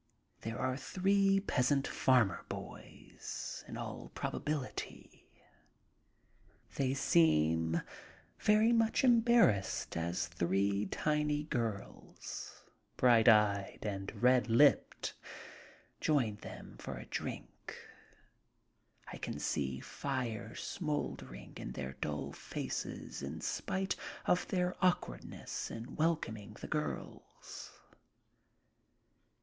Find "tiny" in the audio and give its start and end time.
10.87-11.43